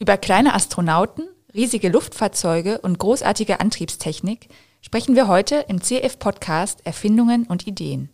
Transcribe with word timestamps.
Über 0.00 0.16
kleine 0.16 0.54
Astronauten, 0.54 1.28
riesige 1.52 1.88
Luftfahrzeuge 1.88 2.78
und 2.78 3.00
großartige 3.00 3.58
Antriebstechnik 3.58 4.48
sprechen 4.80 5.16
wir 5.16 5.26
heute 5.26 5.64
im 5.68 5.82
CF-Podcast 5.82 6.86
Erfindungen 6.86 7.48
und 7.48 7.66
Ideen. 7.66 8.10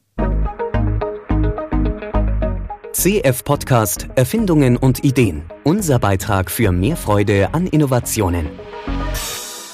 CF-Podcast 2.95 4.09
Erfindungen 4.15 4.79
und 4.79 5.05
Ideen. 5.05 5.45
Unser 5.62 5.99
Beitrag 5.99 6.51
für 6.51 6.73
mehr 6.73 6.97
Freude 6.97 7.53
an 7.53 7.66
Innovationen. 7.66 8.48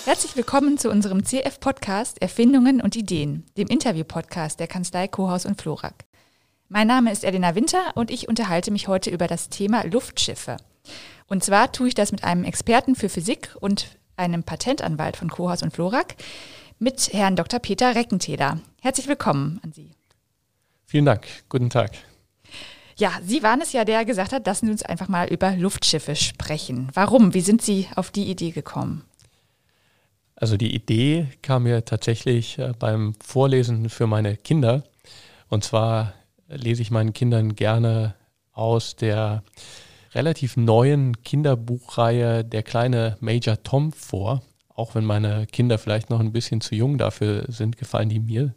Herzlich 0.04 0.34
willkommen 0.34 0.78
zu 0.78 0.90
unserem 0.90 1.24
CF-Podcast 1.24 2.20
Erfindungen 2.20 2.80
und 2.80 2.96
Ideen, 2.96 3.46
dem 3.56 3.68
Interview-Podcast 3.68 4.58
der 4.58 4.66
Kanzlei 4.66 5.06
Kohaus 5.06 5.46
und 5.46 5.62
Florak. 5.62 6.06
Mein 6.68 6.88
Name 6.88 7.12
ist 7.12 7.22
Elena 7.22 7.54
Winter 7.54 7.92
und 7.94 8.10
ich 8.10 8.26
unterhalte 8.26 8.72
mich 8.72 8.88
heute 8.88 9.10
über 9.10 9.28
das 9.28 9.48
Thema 9.48 9.86
Luftschiffe. 9.86 10.56
Und 11.28 11.44
zwar 11.44 11.72
tue 11.72 11.88
ich 11.88 11.94
das 11.94 12.12
mit 12.12 12.24
einem 12.24 12.44
Experten 12.44 12.94
für 12.94 13.08
Physik 13.08 13.56
und 13.60 13.98
einem 14.16 14.42
Patentanwalt 14.42 15.16
von 15.16 15.30
Kohaus 15.30 15.62
und 15.62 15.72
Florak, 15.72 16.16
mit 16.78 17.12
Herrn 17.12 17.36
Dr. 17.36 17.60
Peter 17.60 17.94
Reckentäler. 17.94 18.58
Herzlich 18.80 19.06
willkommen 19.06 19.60
an 19.62 19.72
Sie. 19.72 19.90
Vielen 20.86 21.04
Dank. 21.04 21.26
Guten 21.48 21.70
Tag. 21.70 21.92
Ja, 22.96 23.12
Sie 23.24 23.42
waren 23.42 23.60
es 23.60 23.72
ja, 23.72 23.84
der 23.84 24.04
gesagt 24.04 24.32
hat, 24.32 24.46
lassen 24.46 24.66
Sie 24.66 24.72
uns 24.72 24.82
einfach 24.82 25.08
mal 25.08 25.28
über 25.28 25.52
Luftschiffe 25.52 26.16
sprechen. 26.16 26.88
Warum? 26.94 27.32
Wie 27.32 27.40
sind 27.40 27.62
Sie 27.62 27.86
auf 27.96 28.10
die 28.10 28.30
Idee 28.30 28.50
gekommen? 28.50 29.04
Also 30.36 30.56
die 30.56 30.74
Idee 30.74 31.28
kam 31.42 31.64
mir 31.64 31.84
tatsächlich 31.84 32.58
äh, 32.58 32.72
beim 32.78 33.14
Vorlesen 33.22 33.90
für 33.90 34.06
meine 34.06 34.36
Kinder. 34.36 34.84
Und 35.48 35.64
zwar 35.64 36.14
lese 36.48 36.82
ich 36.82 36.90
meinen 36.90 37.12
Kindern 37.12 37.54
gerne 37.54 38.14
aus 38.52 38.96
der 38.96 39.42
relativ 40.14 40.56
neuen 40.56 41.22
Kinderbuchreihe 41.22 42.44
Der 42.44 42.62
kleine 42.62 43.16
Major 43.20 43.62
Tom 43.62 43.92
vor. 43.92 44.42
Auch 44.68 44.94
wenn 44.94 45.04
meine 45.04 45.46
Kinder 45.46 45.78
vielleicht 45.78 46.10
noch 46.10 46.20
ein 46.20 46.32
bisschen 46.32 46.60
zu 46.60 46.74
jung 46.74 46.98
dafür 46.98 47.44
sind, 47.48 47.76
gefallen 47.76 48.08
die 48.08 48.20
mir. 48.20 48.54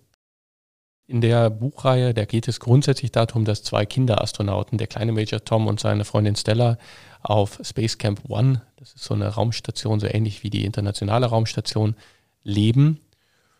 In 1.05 1.19
der 1.19 1.49
Buchreihe, 1.49 2.13
da 2.13 2.23
geht 2.23 2.47
es 2.47 2.61
grundsätzlich 2.61 3.11
darum, 3.11 3.43
dass 3.43 3.61
zwei 3.61 3.85
Kinderastronauten, 3.85 4.77
der 4.77 4.87
kleine 4.87 5.11
Major 5.11 5.43
Tom 5.43 5.67
und 5.67 5.79
seine 5.79 6.05
Freundin 6.05 6.35
Stella, 6.35 6.77
auf 7.21 7.59
Space 7.61 7.97
Camp 7.97 8.21
One, 8.29 8.61
das 8.77 8.93
ist 8.93 9.03
so 9.03 9.13
eine 9.13 9.27
Raumstation, 9.27 9.99
so 9.99 10.07
ähnlich 10.07 10.43
wie 10.43 10.49
die 10.49 10.65
internationale 10.65 11.25
Raumstation, 11.25 11.95
leben 12.43 12.99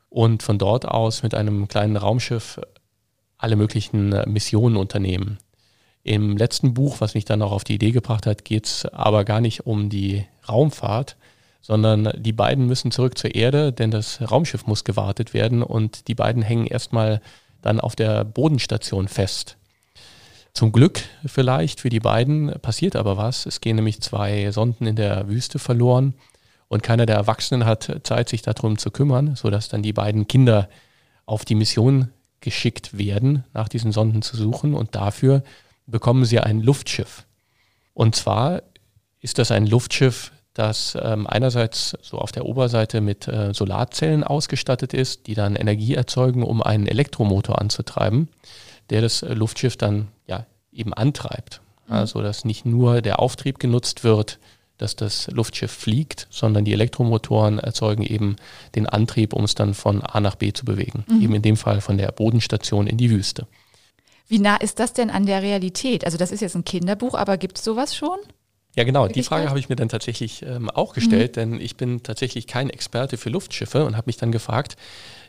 und 0.09 0.41
von 0.41 0.57
dort 0.57 0.85
aus 0.85 1.23
mit 1.23 1.33
einem 1.33 1.67
kleinen 1.67 1.97
Raumschiff 1.97 2.61
alle 3.37 3.55
möglichen 3.57 4.09
Missionen 4.31 4.77
unternehmen. 4.77 5.37
Im 6.03 6.35
letzten 6.35 6.73
Buch, 6.73 6.99
was 6.99 7.13
mich 7.13 7.25
dann 7.25 7.41
auch 7.41 7.51
auf 7.51 7.63
die 7.63 7.75
Idee 7.75 7.91
gebracht 7.91 8.25
hat, 8.25 8.43
geht 8.43 8.65
es 8.65 8.85
aber 8.85 9.23
gar 9.23 9.39
nicht 9.39 9.65
um 9.65 9.89
die 9.89 10.25
Raumfahrt, 10.47 11.15
sondern 11.61 12.11
die 12.17 12.33
beiden 12.33 12.67
müssen 12.67 12.91
zurück 12.91 13.17
zur 13.17 13.33
Erde, 13.33 13.71
denn 13.71 13.89
das 13.89 14.19
Raumschiff 14.21 14.67
muss 14.67 14.83
gewartet 14.83 15.33
werden 15.33 15.63
und 15.63 16.09
die 16.09 16.15
beiden 16.15 16.41
hängen 16.41 16.67
erstmal 16.67 17.21
dann 17.61 17.79
auf 17.79 17.95
der 17.95 18.25
Bodenstation 18.25 19.07
fest. 19.07 19.55
Zum 20.53 20.73
Glück 20.73 21.01
vielleicht 21.25 21.79
für 21.79 21.89
die 21.89 22.01
beiden 22.01 22.51
passiert 22.61 22.97
aber 22.97 23.15
was. 23.15 23.45
Es 23.45 23.61
gehen 23.61 23.77
nämlich 23.77 24.01
zwei 24.01 24.51
Sonden 24.51 24.85
in 24.85 24.97
der 24.97 25.29
Wüste 25.29 25.57
verloren 25.57 26.13
und 26.67 26.83
keiner 26.83 27.05
der 27.05 27.15
Erwachsenen 27.15 27.65
hat 27.65 28.01
Zeit, 28.03 28.29
sich 28.29 28.41
darum 28.41 28.77
zu 28.77 28.91
kümmern, 28.91 29.35
sodass 29.35 29.69
dann 29.69 29.83
die 29.83 29.93
beiden 29.93 30.27
Kinder 30.27 30.69
auf 31.25 31.45
die 31.45 31.55
Mission 31.55 32.09
geschickt 32.41 32.97
werden, 32.97 33.45
nach 33.53 33.69
diesen 33.69 33.93
Sonden 33.93 34.21
zu 34.21 34.35
suchen 34.35 34.73
und 34.73 34.95
dafür 34.95 35.43
bekommen 35.85 36.25
sie 36.25 36.39
ein 36.39 36.61
Luftschiff. 36.61 37.25
Und 37.93 38.15
zwar 38.15 38.63
ist 39.19 39.37
das 39.37 39.51
ein 39.51 39.67
Luftschiff, 39.67 40.31
das 40.53 40.97
ähm, 41.01 41.25
einerseits 41.27 41.97
so 42.01 42.19
auf 42.19 42.31
der 42.31 42.45
Oberseite 42.45 43.01
mit 43.01 43.27
äh, 43.27 43.53
Solarzellen 43.53 44.23
ausgestattet 44.23 44.93
ist, 44.93 45.27
die 45.27 45.33
dann 45.33 45.55
Energie 45.55 45.95
erzeugen, 45.95 46.43
um 46.43 46.61
einen 46.61 46.85
Elektromotor 46.85 47.59
anzutreiben, 47.59 48.29
der 48.89 49.01
das 49.01 49.23
äh, 49.23 49.33
Luftschiff 49.33 49.77
dann 49.77 50.09
ja 50.27 50.45
eben 50.71 50.93
antreibt. 50.93 51.61
Mhm. 51.87 51.93
Also 51.93 52.21
dass 52.21 52.45
nicht 52.45 52.65
nur 52.65 53.01
der 53.01 53.19
Auftrieb 53.19 53.59
genutzt 53.59 54.03
wird, 54.03 54.39
dass 54.77 54.95
das 54.95 55.27
Luftschiff 55.31 55.71
fliegt, 55.71 56.27
sondern 56.29 56.65
die 56.65 56.73
Elektromotoren 56.73 57.59
erzeugen 57.59 58.03
eben 58.03 58.35
den 58.75 58.87
Antrieb, 58.87 59.33
um 59.33 59.45
es 59.45 59.55
dann 59.55 59.73
von 59.73 60.01
A 60.01 60.19
nach 60.19 60.35
B 60.35 60.51
zu 60.51 60.65
bewegen. 60.65 61.05
Mhm. 61.07 61.21
Eben 61.21 61.35
in 61.35 61.41
dem 61.41 61.57
Fall 61.57 61.81
von 61.81 61.97
der 61.97 62.11
Bodenstation 62.11 62.87
in 62.87 62.97
die 62.97 63.09
Wüste. 63.09 63.47
Wie 64.27 64.39
nah 64.39 64.55
ist 64.55 64.79
das 64.79 64.93
denn 64.93 65.09
an 65.09 65.25
der 65.25 65.41
Realität? 65.41 66.05
Also 66.05 66.17
das 66.17 66.31
ist 66.31 66.41
jetzt 66.41 66.55
ein 66.55 66.65
Kinderbuch, 66.65 67.15
aber 67.15 67.37
gibt 67.37 67.57
es 67.57 67.63
sowas 67.63 67.95
schon? 67.95 68.17
Ja, 68.75 68.83
genau. 68.83 69.07
Die 69.07 69.21
Frage 69.21 69.49
habe 69.49 69.59
ich 69.59 69.69
mir 69.69 69.75
dann 69.75 69.89
tatsächlich 69.89 70.43
ähm, 70.43 70.69
auch 70.69 70.93
gestellt, 70.93 71.35
mhm. 71.35 71.39
denn 71.39 71.61
ich 71.61 71.77
bin 71.77 72.01
tatsächlich 72.01 72.47
kein 72.47 72.69
Experte 72.69 73.17
für 73.17 73.29
Luftschiffe 73.29 73.85
und 73.85 73.95
habe 73.95 74.07
mich 74.07 74.17
dann 74.17 74.31
gefragt, 74.31 74.77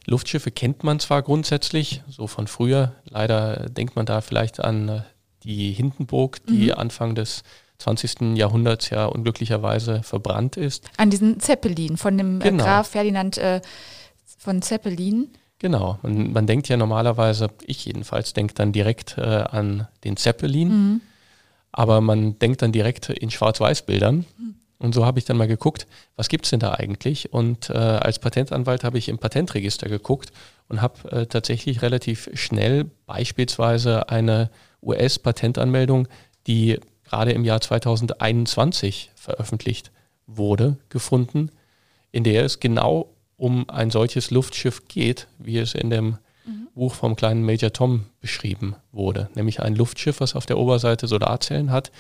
Luftschiffe 0.07 0.51
kennt 0.51 0.83
man 0.83 0.99
zwar 0.99 1.23
grundsätzlich, 1.23 2.03
so 2.09 2.27
von 2.27 2.47
früher. 2.47 2.95
Leider 3.05 3.69
denkt 3.69 3.97
man 3.97 4.07
da 4.07 4.23
vielleicht 4.23 4.61
an 4.61 4.89
äh, 4.89 5.01
die 5.43 5.73
Hindenburg, 5.73 6.45
die 6.47 6.67
mhm. 6.67 6.75
Anfang 6.75 7.15
des 7.15 7.43
20. 7.79 8.37
Jahrhunderts 8.37 8.91
ja 8.91 9.05
unglücklicherweise 9.07 10.03
verbrannt 10.03 10.57
ist. 10.57 10.91
An 10.97 11.11
diesen 11.11 11.41
Zeppelin 11.41 11.97
von 11.99 12.17
dem 12.17 12.41
äh, 12.41 12.45
genau. 12.45 12.65
Graf 12.65 12.89
Ferdinand 12.89 13.37
äh, 13.37 13.61
von 14.39 14.63
Zeppelin. 14.63 15.29
Genau, 15.65 15.99
man, 16.03 16.33
man, 16.33 16.47
denkt 16.47 16.69
ja 16.69 16.77
normalerweise, 16.77 17.49
ich 17.65 17.87
jedenfalls 17.87 18.35
denke 18.35 18.53
dann 18.55 18.73
direkt 18.73 19.17
äh, 19.17 19.23
an 19.23 19.89
den 20.05 20.17
Zeppelin. 20.17 20.69
Mhm 20.69 21.01
aber 21.77 22.01
man 22.01 22.39
denkt 22.39 22.63
dann 22.63 22.71
direkt 22.71 23.09
in 23.09 23.31
Schwarz-Weiß-Bildern. 23.31 24.25
Und 24.79 24.95
so 24.95 25.05
habe 25.05 25.19
ich 25.19 25.25
dann 25.25 25.37
mal 25.37 25.49
geguckt, 25.49 25.89
was 26.15 26.29
gibt 26.29 26.45
es 26.47 26.51
denn 26.51 26.61
da 26.61 26.75
eigentlich? 26.75 27.33
Und 27.33 27.69
äh, 27.69 27.73
als 27.73 28.21
Patentanwalt 28.21 28.85
habe 28.85 28.99
ich 28.99 29.09
im 29.09 29.19
Patentregister 29.19 29.89
geguckt 29.89 30.31
und 30.69 30.81
habe 30.81 31.11
äh, 31.11 31.27
tatsächlich 31.27 31.83
relativ 31.83 32.31
schnell 32.35 32.85
beispielsweise 33.07 34.09
eine 34.09 34.51
US-Patentanmeldung, 34.83 36.07
die 36.47 36.79
gerade 37.03 37.33
im 37.33 37.45
Jahr 37.45 37.61
2021 37.61 39.11
veröffentlicht 39.17 39.91
wurde, 40.29 40.77
gefunden, 40.91 41.51
in 42.13 42.23
der 42.23 42.45
es 42.45 42.61
genau 42.61 43.14
um 43.37 43.69
ein 43.69 43.91
solches 43.91 44.31
Luftschiff 44.31 44.87
geht, 44.89 45.27
wie 45.39 45.59
es 45.59 45.75
in 45.75 45.91
dem 45.91 46.19
mhm. 46.45 46.69
Buch 46.75 46.95
vom 46.95 47.17
kleinen 47.17 47.45
Major 47.45 47.73
Tom 47.73 48.07
beschrieben 48.21 48.77
wurde. 48.93 49.29
Nämlich 49.35 49.61
ein 49.61 49.75
Luftschiff, 49.75 50.21
was 50.21 50.35
auf 50.35 50.47
der 50.47 50.59
Oberseite 50.59 51.07
Solarzellen 51.07 51.71
hat, 51.71 51.91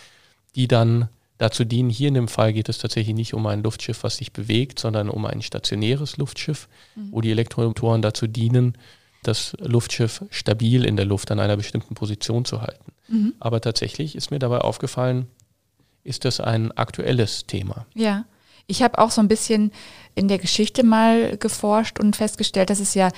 die 0.55 0.69
dann 0.69 1.09
dazu 1.39 1.65
dienen, 1.65 1.91
hier 1.91 2.09
in 2.09 2.15
dem 2.15 2.29
Fall 2.29 2.53
geht 2.53 2.69
es 2.69 2.79
tatsächlich 2.79 3.15
nicht 3.15 3.35
um 3.35 3.47
ein 3.47 3.63
Luftschiff, 3.63 4.05
was 4.05 4.17
sich 4.17 4.33
bewegt, 4.33 4.79
sondern 4.79 5.11
um 5.11 5.27
ein 5.27 5.43
stationäres 5.43 6.17
Luftschiff, 6.17 6.69
mhm. 6.95 7.09
wo 7.11 7.21
die 7.21 7.31
Elektromotoren 7.31 8.03
dazu 8.03 8.27
dienen, 8.27 8.79
das 9.23 9.57
Luftschiff 9.59 10.25
stabil 10.31 10.85
in 10.85 10.97
der 10.97 11.07
Luft 11.07 11.31
an 11.31 11.41
einer 11.41 11.57
bestimmten 11.57 11.95
Position 11.95 12.45
zu 12.45 12.61
halten. 12.61 12.93
Mhm. 13.09 13.35
Aber 13.41 13.61
tatsächlich 13.61 14.15
ist 14.17 14.31
mir 14.31 14.39
dabei 14.39 14.59
aufgefallen, 14.59 15.27
ist 16.05 16.25
das 16.25 16.41
ein 16.41 16.71
aktuelles 16.73 17.47
Thema. 17.47 17.87
Ja. 17.95 18.27
Ich 18.67 18.83
habe 18.83 18.99
auch 18.99 19.11
so 19.11 19.21
ein 19.21 19.29
bisschen 19.29 19.73
in 20.15 20.29
der 20.29 20.39
Geschichte 20.39 20.85
mal 20.85 21.37
geforscht 21.37 22.01
und 22.01 22.17
festgestellt, 22.17 22.71
dass 22.71 22.81
es 22.81 22.95
ja 22.95 23.11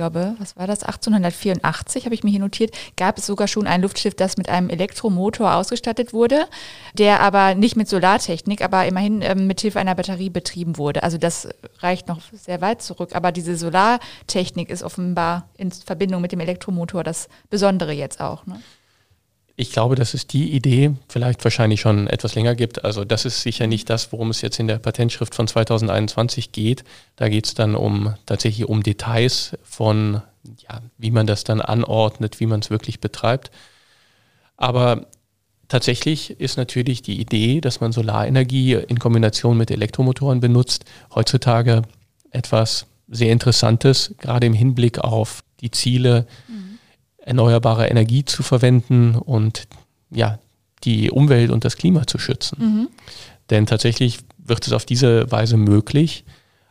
glaube, 0.00 0.34
was 0.38 0.56
war 0.56 0.66
das, 0.66 0.82
1884 0.82 2.06
habe 2.06 2.14
ich 2.14 2.24
mir 2.24 2.30
hier 2.30 2.40
notiert, 2.40 2.74
gab 2.96 3.18
es 3.18 3.26
sogar 3.26 3.48
schon 3.48 3.66
ein 3.66 3.82
Luftschiff, 3.82 4.14
das 4.14 4.38
mit 4.38 4.48
einem 4.48 4.70
Elektromotor 4.70 5.54
ausgestattet 5.54 6.14
wurde, 6.14 6.46
der 6.94 7.20
aber 7.20 7.54
nicht 7.54 7.76
mit 7.76 7.86
Solartechnik, 7.86 8.62
aber 8.62 8.86
immerhin 8.86 9.20
ähm, 9.20 9.46
mit 9.46 9.60
Hilfe 9.60 9.78
einer 9.78 9.94
Batterie 9.94 10.30
betrieben 10.30 10.78
wurde. 10.78 11.02
Also 11.02 11.18
das 11.18 11.48
reicht 11.80 12.08
noch 12.08 12.20
sehr 12.32 12.62
weit 12.62 12.80
zurück. 12.80 13.10
Aber 13.14 13.30
diese 13.30 13.58
Solartechnik 13.58 14.70
ist 14.70 14.82
offenbar 14.82 15.50
in 15.58 15.70
Verbindung 15.70 16.22
mit 16.22 16.32
dem 16.32 16.40
Elektromotor 16.40 17.04
das 17.04 17.28
Besondere 17.50 17.92
jetzt 17.92 18.22
auch. 18.22 18.46
Ne? 18.46 18.62
Ich 19.60 19.72
glaube, 19.72 19.94
dass 19.94 20.14
es 20.14 20.26
die 20.26 20.52
Idee 20.52 20.92
vielleicht 21.06 21.44
wahrscheinlich 21.44 21.82
schon 21.82 22.06
etwas 22.06 22.34
länger 22.34 22.54
gibt. 22.54 22.82
Also 22.82 23.04
das 23.04 23.26
ist 23.26 23.42
sicher 23.42 23.66
nicht 23.66 23.90
das, 23.90 24.10
worum 24.10 24.30
es 24.30 24.40
jetzt 24.40 24.58
in 24.58 24.68
der 24.68 24.78
Patentschrift 24.78 25.34
von 25.34 25.46
2021 25.46 26.50
geht. 26.50 26.82
Da 27.16 27.28
geht 27.28 27.44
es 27.44 27.52
dann 27.52 27.74
um 27.74 28.14
tatsächlich 28.24 28.66
um 28.66 28.82
Details 28.82 29.58
von, 29.62 30.22
ja, 30.66 30.80
wie 30.96 31.10
man 31.10 31.26
das 31.26 31.44
dann 31.44 31.60
anordnet, 31.60 32.40
wie 32.40 32.46
man 32.46 32.60
es 32.60 32.70
wirklich 32.70 33.00
betreibt. 33.00 33.50
Aber 34.56 35.08
tatsächlich 35.68 36.40
ist 36.40 36.56
natürlich 36.56 37.02
die 37.02 37.20
Idee, 37.20 37.60
dass 37.60 37.80
man 37.80 37.92
Solarenergie 37.92 38.76
in 38.76 38.98
Kombination 38.98 39.58
mit 39.58 39.70
Elektromotoren 39.70 40.40
benutzt, 40.40 40.86
heutzutage 41.14 41.82
etwas 42.30 42.86
sehr 43.08 43.30
Interessantes, 43.30 44.14
gerade 44.16 44.46
im 44.46 44.54
Hinblick 44.54 45.00
auf 45.00 45.44
die 45.60 45.70
Ziele. 45.70 46.26
Mhm 46.48 46.69
erneuerbare 47.30 47.86
Energie 47.86 48.24
zu 48.24 48.42
verwenden 48.42 49.14
und 49.14 49.68
ja, 50.10 50.38
die 50.84 51.10
Umwelt 51.10 51.50
und 51.50 51.64
das 51.64 51.76
Klima 51.76 52.06
zu 52.06 52.18
schützen. 52.18 52.58
Mhm. 52.60 52.88
Denn 53.50 53.66
tatsächlich 53.66 54.18
wird 54.36 54.66
es 54.66 54.72
auf 54.72 54.84
diese 54.84 55.30
Weise 55.30 55.56
möglich, 55.56 56.24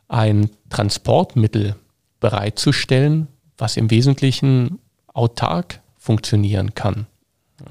ein 0.10 0.50
Transportmittel 0.70 1.76
bereitzustellen, 2.20 3.28
was 3.58 3.78
im 3.78 3.90
Wesentlichen 3.90 4.80
autark 5.08 5.82
funktionieren 5.98 6.76
kann. 6.76 7.08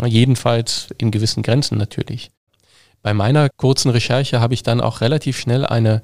Jedenfalls 0.07 0.89
in 0.99 1.11
gewissen 1.11 1.43
Grenzen 1.43 1.79
natürlich. 1.79 2.31
bei 3.03 3.15
meiner 3.15 3.49
kurzen 3.57 3.91
Recherche 3.91 4.41
habe 4.41 4.55
ich 4.55 4.63
dann 4.63 4.81
auch 4.81 5.01
relativ 5.01 5.39
schnell 5.39 5.65
eine 5.65 6.03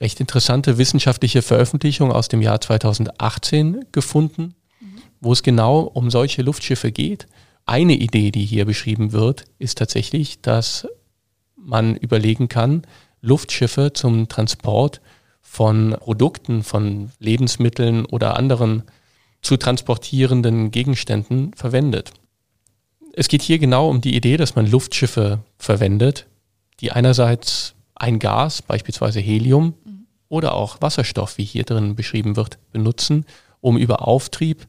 recht 0.00 0.18
interessante 0.18 0.78
wissenschaftliche 0.78 1.42
Veröffentlichung 1.42 2.10
aus 2.10 2.28
dem 2.28 2.42
Jahr 2.42 2.60
2018 2.60 3.86
gefunden, 3.92 4.54
wo 5.22 5.32
es 5.32 5.42
genau 5.42 5.80
um 5.80 6.10
solche 6.10 6.42
Luftschiffe 6.42 6.92
geht. 6.92 7.26
Eine 7.64 7.94
Idee, 7.94 8.32
die 8.32 8.44
hier 8.44 8.66
beschrieben 8.66 9.12
wird, 9.12 9.44
ist 9.58 9.78
tatsächlich, 9.78 10.42
dass 10.42 10.86
man 11.56 11.96
überlegen 11.96 12.48
kann, 12.48 12.82
Luftschiffe 13.20 13.92
zum 13.92 14.28
Transport 14.28 15.00
von 15.40 15.96
Produkten, 16.00 16.64
von 16.64 17.12
Lebensmitteln 17.20 18.04
oder 18.04 18.36
anderen 18.36 18.82
zu 19.42 19.56
transportierenden 19.56 20.72
Gegenständen 20.72 21.54
verwendet. 21.54 22.12
Es 23.14 23.28
geht 23.28 23.42
hier 23.42 23.58
genau 23.58 23.88
um 23.88 24.00
die 24.00 24.16
Idee, 24.16 24.36
dass 24.36 24.56
man 24.56 24.68
Luftschiffe 24.68 25.38
verwendet, 25.56 26.26
die 26.80 26.90
einerseits 26.90 27.74
ein 27.94 28.18
Gas, 28.18 28.62
beispielsweise 28.62 29.20
Helium, 29.20 29.74
mhm. 29.84 30.06
oder 30.28 30.54
auch 30.54 30.80
Wasserstoff, 30.80 31.38
wie 31.38 31.44
hier 31.44 31.64
drin 31.64 31.94
beschrieben 31.94 32.34
wird, 32.34 32.58
benutzen, 32.72 33.24
um 33.60 33.76
über 33.76 34.08
Auftrieb 34.08 34.66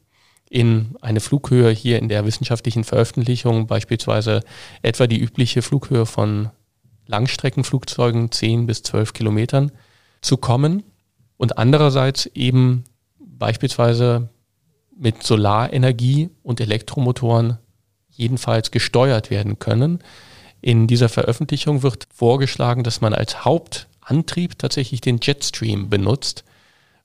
in 0.53 0.95
eine 1.01 1.19
Flughöhe 1.19 1.71
hier 1.71 1.97
in 1.97 2.09
der 2.09 2.25
wissenschaftlichen 2.25 2.83
Veröffentlichung, 2.83 3.65
beispielsweise 3.65 4.41
etwa 4.83 5.07
die 5.07 5.19
übliche 5.19 5.63
Flughöhe 5.63 6.05
von 6.05 6.51
Langstreckenflugzeugen 7.07 8.31
10 8.31 8.67
bis 8.67 8.83
12 8.83 9.13
Kilometern, 9.13 9.71
zu 10.21 10.37
kommen 10.37 10.83
und 11.37 11.57
andererseits 11.57 12.27
eben 12.27 12.83
beispielsweise 13.19 14.29
mit 14.95 15.23
Solarenergie 15.23 16.29
und 16.43 16.61
Elektromotoren 16.61 17.57
jedenfalls 18.11 18.69
gesteuert 18.69 19.31
werden 19.31 19.57
können. 19.57 20.03
In 20.61 20.85
dieser 20.85 21.09
Veröffentlichung 21.09 21.81
wird 21.81 22.07
vorgeschlagen, 22.13 22.83
dass 22.83 23.01
man 23.01 23.15
als 23.15 23.43
Hauptantrieb 23.43 24.59
tatsächlich 24.59 25.01
den 25.01 25.17
Jetstream 25.19 25.89
benutzt, 25.89 26.45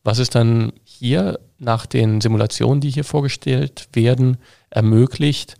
was 0.08 0.18
es 0.18 0.30
dann 0.30 0.72
hier 0.84 1.38
nach 1.58 1.84
den 1.84 2.22
Simulationen, 2.22 2.80
die 2.80 2.88
hier 2.88 3.04
vorgestellt 3.04 3.88
werden, 3.92 4.38
ermöglicht, 4.70 5.56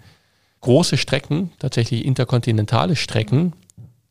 große 0.63 0.97
Strecken, 0.97 1.53
tatsächlich 1.59 2.07
interkontinentale 2.07 2.97
Strecken, 2.97 3.53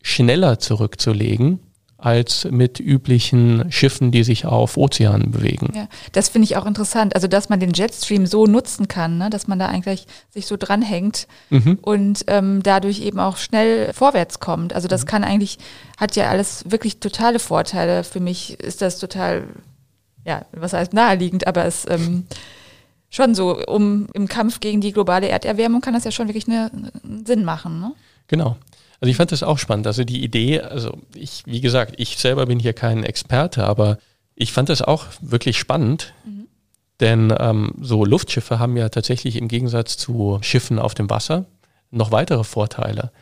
schneller 0.00 0.60
zurückzulegen 0.60 1.58
als 1.96 2.46
mit 2.48 2.78
üblichen 2.78 3.72
Schiffen, 3.72 4.12
die 4.12 4.22
sich 4.22 4.46
auf 4.46 4.76
Ozeanen 4.76 5.32
bewegen. 5.32 5.72
Ja, 5.74 5.88
das 6.12 6.28
finde 6.28 6.44
ich 6.44 6.56
auch 6.56 6.66
interessant. 6.66 7.16
Also, 7.16 7.26
dass 7.26 7.48
man 7.48 7.58
den 7.58 7.72
Jetstream 7.72 8.24
so 8.24 8.46
nutzen 8.46 8.86
kann, 8.86 9.18
ne? 9.18 9.30
dass 9.30 9.48
man 9.48 9.58
da 9.58 9.66
eigentlich 9.66 10.06
sich 10.30 10.46
so 10.46 10.56
dranhängt 10.56 11.26
mhm. 11.50 11.80
und 11.82 12.24
ähm, 12.28 12.62
dadurch 12.62 13.00
eben 13.00 13.18
auch 13.18 13.38
schnell 13.38 13.92
vorwärts 13.92 14.38
kommt. 14.38 14.72
Also, 14.72 14.86
das 14.86 15.02
mhm. 15.02 15.06
kann 15.08 15.24
eigentlich, 15.24 15.58
hat 15.96 16.14
ja 16.14 16.30
alles 16.30 16.62
wirklich 16.68 17.00
totale 17.00 17.40
Vorteile. 17.40 18.04
Für 18.04 18.20
mich 18.20 18.60
ist 18.60 18.80
das 18.80 19.00
total, 19.00 19.48
ja, 20.24 20.44
was 20.52 20.72
heißt 20.72 20.92
naheliegend, 20.92 21.46
aber 21.46 21.64
es 21.64 21.86
ähm, 21.88 22.26
schon 23.10 23.34
so, 23.34 23.64
um 23.66 24.06
im 24.14 24.28
Kampf 24.28 24.60
gegen 24.60 24.80
die 24.80 24.92
globale 24.92 25.28
Erderwärmung 25.28 25.80
kann 25.80 25.94
das 25.94 26.04
ja 26.04 26.10
schon 26.10 26.28
wirklich 26.28 26.48
einen 26.48 27.24
Sinn 27.26 27.44
machen. 27.44 27.80
Ne? 27.80 27.92
Genau. 28.26 28.56
Also 29.00 29.10
ich 29.10 29.16
fand 29.16 29.32
das 29.32 29.42
auch 29.42 29.58
spannend. 29.58 29.86
Also 29.86 30.04
die 30.04 30.22
Idee, 30.22 30.60
also 30.60 30.98
ich, 31.14 31.42
wie 31.46 31.60
gesagt, 31.60 31.94
ich 31.98 32.18
selber 32.18 32.46
bin 32.46 32.58
hier 32.58 32.72
kein 32.72 33.04
Experte, 33.04 33.64
aber 33.64 33.98
ich 34.34 34.52
fand 34.52 34.68
das 34.68 34.82
auch 34.82 35.06
wirklich 35.20 35.58
spannend. 35.58 36.14
Mhm. 36.24 36.48
Denn 37.00 37.34
ähm, 37.38 37.72
so 37.80 38.04
Luftschiffe 38.04 38.58
haben 38.58 38.76
ja 38.76 38.88
tatsächlich 38.88 39.36
im 39.36 39.48
Gegensatz 39.48 39.96
zu 39.96 40.38
Schiffen 40.42 40.78
auf 40.78 40.94
dem 40.94 41.08
Wasser 41.10 41.46
noch 41.90 42.10
weitere 42.10 42.44
Vorteile. 42.44 43.12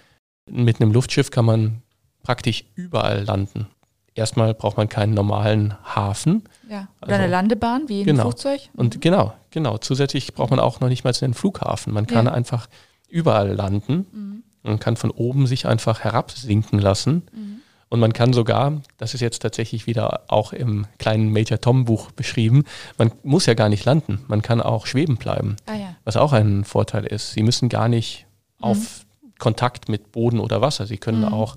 Mit 0.50 0.80
einem 0.80 0.92
Luftschiff 0.92 1.30
kann 1.30 1.44
man 1.44 1.82
praktisch 2.22 2.64
überall 2.74 3.24
landen. 3.24 3.68
Erstmal 4.16 4.54
braucht 4.54 4.78
man 4.78 4.88
keinen 4.88 5.12
normalen 5.14 5.74
Hafen. 5.84 6.44
Ja, 6.68 6.88
oder 7.02 7.12
also, 7.12 7.22
eine 7.22 7.30
Landebahn 7.30 7.88
wie 7.88 8.00
ein 8.00 8.06
genau. 8.06 8.22
Flugzeug. 8.22 8.60
Mhm. 8.72 8.80
Und 8.80 9.00
genau, 9.00 9.34
genau. 9.50 9.78
Zusätzlich 9.78 10.32
braucht 10.34 10.50
man 10.50 10.58
auch 10.58 10.80
noch 10.80 10.88
nicht 10.88 11.04
mal 11.04 11.12
einen 11.20 11.34
Flughafen. 11.34 11.92
Man 11.92 12.06
kann 12.06 12.26
ja. 12.26 12.32
einfach 12.32 12.66
überall 13.08 13.52
landen. 13.52 14.06
Mhm. 14.12 14.42
Man 14.62 14.80
kann 14.80 14.96
von 14.96 15.10
oben 15.10 15.46
sich 15.46 15.66
einfach 15.66 16.00
herabsinken 16.00 16.78
lassen. 16.78 17.28
Mhm. 17.32 17.56
Und 17.88 18.00
man 18.00 18.12
kann 18.12 18.32
sogar, 18.32 18.80
das 18.96 19.14
ist 19.14 19.20
jetzt 19.20 19.42
tatsächlich 19.42 19.86
wieder 19.86 20.22
auch 20.28 20.52
im 20.52 20.86
kleinen 20.98 21.30
Major 21.30 21.60
Tom 21.60 21.84
Buch 21.84 22.10
beschrieben, 22.10 22.64
man 22.98 23.12
muss 23.22 23.46
ja 23.46 23.54
gar 23.54 23.68
nicht 23.68 23.84
landen, 23.84 24.24
man 24.26 24.42
kann 24.42 24.60
auch 24.60 24.86
schweben 24.86 25.18
bleiben. 25.18 25.56
Ah, 25.66 25.74
ja. 25.74 25.96
Was 26.04 26.16
auch 26.16 26.32
ein 26.32 26.64
Vorteil 26.64 27.04
ist. 27.04 27.32
Sie 27.32 27.44
müssen 27.44 27.68
gar 27.68 27.88
nicht 27.88 28.26
mhm. 28.58 28.64
auf 28.64 29.06
Kontakt 29.38 29.88
mit 29.88 30.10
Boden 30.10 30.40
oder 30.40 30.60
Wasser. 30.60 30.86
Sie 30.86 30.98
können 30.98 31.20
mhm. 31.20 31.32
auch 31.32 31.56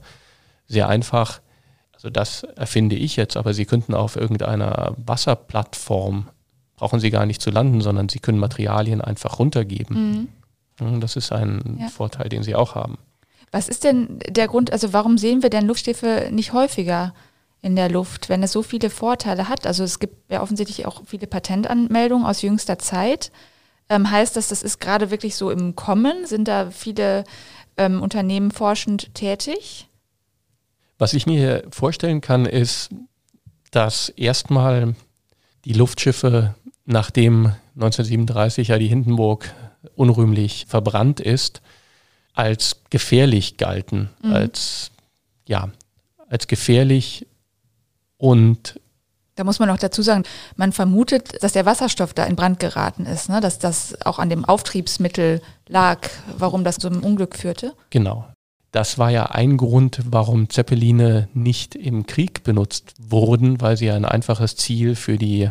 sehr 0.67 0.87
einfach, 0.87 1.41
also 1.99 2.09
das 2.09 2.43
erfinde 2.43 2.95
ich 2.95 3.17
jetzt, 3.17 3.35
aber 3.35 3.53
Sie 3.53 3.65
könnten 3.65 3.93
auf 3.93 4.15
irgendeiner 4.15 4.95
Wasserplattform, 5.05 6.29
brauchen 6.77 7.01
Sie 7.01 7.09
gar 7.09 7.25
nicht 7.25 7.41
zu 7.41 7.51
landen, 7.51 7.81
sondern 7.81 8.07
Sie 8.07 8.19
können 8.19 8.39
Materialien 8.39 9.01
einfach 9.01 9.37
runtergeben. 9.37 10.29
Mhm. 10.79 11.01
Das 11.01 11.17
ist 11.17 11.33
ein 11.33 11.77
ja. 11.77 11.89
Vorteil, 11.89 12.29
den 12.29 12.41
sie 12.41 12.55
auch 12.55 12.73
haben. 12.73 12.97
Was 13.51 13.67
ist 13.67 13.83
denn 13.83 14.19
der 14.29 14.47
Grund, 14.47 14.71
also 14.71 14.93
warum 14.93 15.17
sehen 15.17 15.43
wir 15.43 15.49
denn 15.49 15.67
Luftschiffe 15.67 16.29
nicht 16.31 16.53
häufiger 16.53 17.13
in 17.61 17.75
der 17.75 17.89
Luft, 17.89 18.29
wenn 18.29 18.43
es 18.43 18.53
so 18.53 18.63
viele 18.63 18.89
Vorteile 18.89 19.49
hat? 19.49 19.67
Also 19.67 19.83
es 19.83 19.99
gibt 19.99 20.31
ja 20.31 20.41
offensichtlich 20.41 20.85
auch 20.85 21.01
viele 21.05 21.27
Patentanmeldungen 21.27 22.25
aus 22.25 22.41
jüngster 22.41 22.79
Zeit. 22.79 23.29
Ähm, 23.89 24.09
heißt 24.09 24.37
das, 24.37 24.47
das 24.47 24.63
ist 24.63 24.79
gerade 24.79 25.11
wirklich 25.11 25.35
so 25.35 25.51
im 25.51 25.75
Kommen? 25.75 26.25
Sind 26.25 26.47
da 26.47 26.71
viele 26.71 27.25
ähm, 27.75 28.01
Unternehmen 28.01 28.51
forschend 28.51 29.13
tätig? 29.15 29.88
Was 30.99 31.13
ich 31.13 31.25
mir 31.25 31.63
vorstellen 31.71 32.21
kann, 32.21 32.45
ist, 32.45 32.89
dass 33.71 34.09
erstmal 34.09 34.95
die 35.63 35.73
Luftschiffe, 35.73 36.55
nachdem 36.85 37.53
1937 37.75 38.67
ja 38.67 38.77
die 38.77 38.87
Hindenburg 38.87 39.51
unrühmlich 39.95 40.65
verbrannt 40.67 41.21
ist, 41.21 41.61
als 42.33 42.81
gefährlich 42.89 43.57
galten, 43.57 44.09
mhm. 44.21 44.33
als 44.33 44.91
ja, 45.47 45.69
als 46.27 46.47
gefährlich 46.47 47.25
und 48.17 48.79
da 49.35 49.45
muss 49.45 49.59
man 49.59 49.69
auch 49.69 49.77
dazu 49.77 50.01
sagen, 50.01 50.23
man 50.57 50.73
vermutet, 50.73 51.41
dass 51.41 51.53
der 51.53 51.65
Wasserstoff 51.65 52.13
da 52.13 52.25
in 52.25 52.35
Brand 52.35 52.59
geraten 52.59 53.05
ist, 53.05 53.29
ne? 53.29 53.39
dass 53.39 53.57
das 53.57 53.95
auch 54.05 54.19
an 54.19 54.29
dem 54.29 54.43
Auftriebsmittel 54.43 55.41
lag, 55.69 56.09
warum 56.37 56.65
das 56.65 56.75
zu 56.75 56.87
einem 56.87 57.05
Unglück 57.05 57.37
führte. 57.37 57.73
Genau. 57.89 58.27
Das 58.71 58.97
war 58.97 59.09
ja 59.09 59.25
ein 59.27 59.57
Grund, 59.57 60.01
warum 60.05 60.49
Zeppeline 60.49 61.27
nicht 61.33 61.75
im 61.75 62.05
Krieg 62.05 62.43
benutzt 62.43 62.93
wurden, 62.99 63.61
weil 63.61 63.77
sie 63.77 63.89
ein 63.89 64.05
einfaches 64.05 64.55
Ziel 64.55 64.95
für 64.95 65.17
die. 65.17 65.49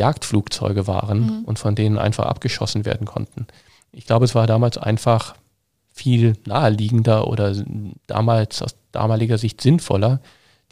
Jagdflugzeuge 0.00 0.86
waren 0.86 1.20
mhm. 1.20 1.44
und 1.44 1.58
von 1.58 1.74
denen 1.74 1.98
einfach 1.98 2.26
abgeschossen 2.26 2.84
werden 2.84 3.06
konnten. 3.06 3.46
Ich 3.92 4.06
glaube, 4.06 4.24
es 4.24 4.34
war 4.34 4.46
damals 4.46 4.78
einfach 4.78 5.34
viel 5.92 6.34
naheliegender 6.46 7.26
oder 7.26 7.54
damals 8.06 8.62
aus 8.62 8.76
damaliger 8.92 9.38
Sicht 9.38 9.60
sinnvoller, 9.60 10.20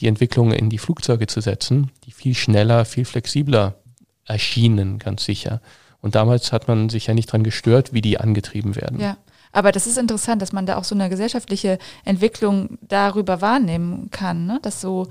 die 0.01 0.07
Entwicklung 0.07 0.53
in 0.53 0.71
die 0.71 0.79
Flugzeuge 0.79 1.27
zu 1.27 1.41
setzen, 1.41 1.91
die 2.05 2.13
viel 2.13 2.35
schneller, 2.35 2.85
viel 2.85 3.05
flexibler 3.05 3.75
erschienen, 4.25 4.99
ganz 4.99 5.25
sicher. 5.25 5.61
Und 6.01 6.15
damals 6.15 6.53
hat 6.53 6.69
man 6.69 6.89
sich 6.89 7.09
ja 7.09 7.15
nicht 7.15 7.33
dran 7.33 7.43
gestört, 7.43 7.93
wie 7.93 8.01
die 8.01 8.19
angetrieben 8.19 8.77
werden. 8.77 9.01
Ja, 9.01 9.17
aber 9.53 9.73
das 9.73 9.87
ist 9.87 9.99
interessant, 9.99 10.43
dass 10.43 10.53
man 10.53 10.67
da 10.67 10.77
auch 10.77 10.85
so 10.85 10.95
eine 10.95 11.09
gesellschaftliche 11.09 11.79
Entwicklung 12.05 12.79
darüber 12.83 13.41
wahrnehmen 13.41 14.11
kann, 14.11 14.47
ne? 14.47 14.59
dass 14.63 14.81
so 14.81 15.09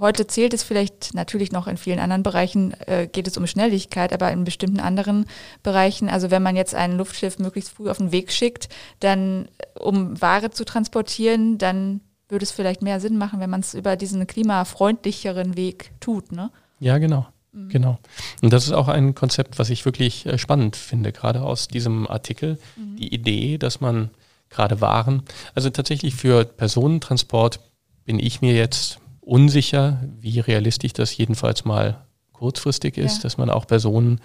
Heute 0.00 0.28
zählt 0.28 0.54
es 0.54 0.62
vielleicht 0.62 1.14
natürlich 1.14 1.50
noch 1.50 1.66
in 1.66 1.76
vielen 1.76 1.98
anderen 1.98 2.22
Bereichen, 2.22 2.72
äh, 2.86 3.08
geht 3.08 3.26
es 3.26 3.36
um 3.36 3.48
Schnelligkeit, 3.48 4.12
aber 4.12 4.30
in 4.30 4.44
bestimmten 4.44 4.78
anderen 4.78 5.26
Bereichen, 5.64 6.08
also 6.08 6.30
wenn 6.30 6.42
man 6.42 6.54
jetzt 6.54 6.74
ein 6.74 6.96
Luftschiff 6.96 7.40
möglichst 7.40 7.70
früh 7.70 7.90
auf 7.90 7.98
den 7.98 8.12
Weg 8.12 8.30
schickt, 8.30 8.68
dann 9.00 9.48
um 9.78 10.20
Ware 10.20 10.50
zu 10.50 10.64
transportieren, 10.64 11.58
dann 11.58 12.00
würde 12.28 12.44
es 12.44 12.52
vielleicht 12.52 12.80
mehr 12.82 13.00
Sinn 13.00 13.18
machen, 13.18 13.40
wenn 13.40 13.50
man 13.50 13.60
es 13.60 13.74
über 13.74 13.96
diesen 13.96 14.26
klimafreundlicheren 14.26 15.56
Weg 15.56 15.90
tut. 15.98 16.30
Ne? 16.30 16.50
Ja, 16.78 16.98
genau. 16.98 17.26
Mhm. 17.52 17.68
Genau. 17.68 17.98
Und 18.42 18.52
das 18.52 18.66
ist 18.66 18.72
auch 18.72 18.88
ein 18.88 19.14
Konzept, 19.14 19.58
was 19.58 19.70
ich 19.70 19.84
wirklich 19.84 20.26
äh, 20.26 20.38
spannend 20.38 20.76
finde, 20.76 21.12
gerade 21.12 21.42
aus 21.42 21.68
diesem 21.68 22.06
Artikel. 22.06 22.58
Mhm. 22.76 22.96
Die 22.96 23.14
Idee, 23.14 23.58
dass 23.58 23.80
man 23.80 24.10
gerade 24.50 24.80
Waren, 24.80 25.22
also 25.54 25.70
tatsächlich 25.70 26.14
für 26.14 26.44
Personentransport 26.44 27.60
bin 28.04 28.18
ich 28.18 28.40
mir 28.40 28.54
jetzt 28.54 28.98
unsicher, 29.20 30.00
wie 30.18 30.40
realistisch 30.40 30.94
das 30.94 31.14
jedenfalls 31.16 31.66
mal 31.66 32.06
kurzfristig 32.32 32.96
ist, 32.96 33.18
ja. 33.18 33.22
dass 33.24 33.36
man 33.36 33.50
auch 33.50 33.66
Personen, 33.66 34.20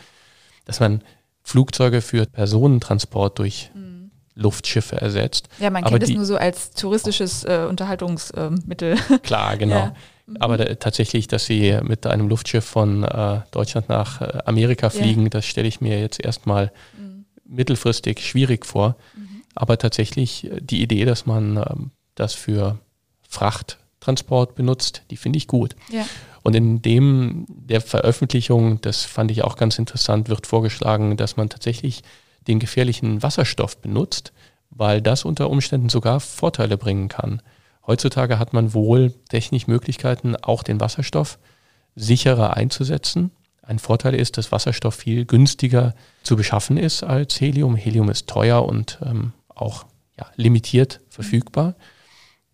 dass 0.66 0.80
man 0.80 1.02
Flugzeuge 1.44 2.02
für 2.02 2.26
Personentransport 2.26 3.38
durch 3.40 3.70
mhm. 3.74 4.12
Luftschiffe 4.36 4.96
ersetzt. 4.96 5.50
Ja, 5.60 5.70
man 5.70 5.84
kennt 5.84 6.04
es 6.04 6.10
nur 6.10 6.26
so 6.26 6.38
als 6.38 6.72
touristisches 6.72 7.44
äh, 7.44 7.66
Unterhaltungsmittel. 7.70 8.96
Klar, 9.24 9.58
genau. 9.58 9.76
Ja. 9.76 9.96
Mhm. 10.26 10.38
Aber 10.38 10.58
da, 10.58 10.76
tatsächlich, 10.76 11.28
dass 11.28 11.46
sie 11.46 11.78
mit 11.84 12.06
einem 12.08 12.28
Luftschiff 12.28 12.66
von 12.66 13.04
äh, 13.04 13.42
Deutschland 13.52 13.90
nach 13.90 14.22
äh, 14.22 14.40
Amerika 14.46 14.90
fliegen, 14.90 15.24
ja. 15.24 15.30
das 15.30 15.46
stelle 15.46 15.68
ich 15.68 15.82
mir 15.82 16.00
jetzt 16.00 16.24
erstmal 16.24 16.72
mhm. 16.98 17.26
mittelfristig 17.46 18.26
schwierig 18.26 18.66
vor. 18.66 18.96
Mhm. 19.16 19.42
Aber 19.56 19.78
tatsächlich 19.78 20.46
äh, 20.46 20.60
die 20.62 20.82
Idee, 20.82 21.06
dass 21.06 21.26
man 21.26 21.58
ähm, 21.58 21.92
das 22.16 22.34
für 22.34 22.80
Frachttransport 23.28 24.56
benutzt, 24.56 25.04
die 25.10 25.18
finde 25.18 25.38
ich 25.38 25.48
gut. 25.48 25.76
Ja. 25.92 26.06
Und 26.44 26.56
in 26.56 26.82
dem 26.82 27.46
der 27.48 27.82
Veröffentlichung, 27.82 28.82
das 28.82 29.04
fand 29.04 29.32
ich 29.32 29.44
auch 29.44 29.56
ganz 29.56 29.80
interessant, 29.80 30.30
wird 30.30 30.46
vorgeschlagen, 30.46 31.16
dass 31.16 31.38
man 31.38 31.50
tatsächlich 31.50 32.04
den 32.48 32.60
gefährlichen 32.60 33.24
Wasserstoff 33.24 33.78
benutzt, 33.78 34.34
weil 34.70 35.02
das 35.02 35.24
unter 35.24 35.50
Umständen 35.50 35.90
sogar 35.90 36.20
Vorteile 36.20 36.78
bringen 36.78 37.08
kann. 37.08 37.42
Heutzutage 37.86 38.40
hat 38.40 38.54
man 38.54 38.74
wohl 38.74 39.14
technisch 39.30 39.68
Möglichkeiten, 39.68 40.36
auch 40.36 40.64
den 40.64 40.80
Wasserstoff 40.80 41.38
sicherer 41.96 42.56
einzusetzen. 42.56 43.32
Ein 43.62 43.80
Vorteil 43.80 44.16
ist, 44.16 44.38
dass 44.38 44.52
Wasserstoff 44.52 44.96
viel 44.96 45.26
günstiger 45.26 45.94
zu 46.24 46.36
beschaffen 46.36 46.78
ist 46.78 47.04
als 47.04 47.40
Helium. 47.40 47.76
Helium 47.76 48.10
ist 48.10 48.28
teuer 48.28 48.66
und 48.66 49.00
ähm, 49.04 49.34
auch 49.48 49.86
ja, 50.18 50.28
limitiert 50.36 51.02
verfügbar. 51.10 51.76